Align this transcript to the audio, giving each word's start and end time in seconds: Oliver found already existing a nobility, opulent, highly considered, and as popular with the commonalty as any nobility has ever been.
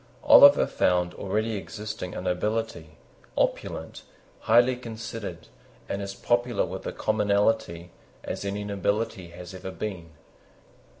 Oliver 0.23 0.65
found 0.65 1.13
already 1.13 1.55
existing 1.55 2.15
a 2.15 2.21
nobility, 2.21 2.97
opulent, 3.37 4.01
highly 4.39 4.75
considered, 4.75 5.47
and 5.87 6.01
as 6.01 6.15
popular 6.15 6.65
with 6.65 6.81
the 6.81 6.91
commonalty 6.91 7.91
as 8.23 8.43
any 8.43 8.63
nobility 8.63 9.27
has 9.27 9.53
ever 9.53 9.69
been. 9.69 10.09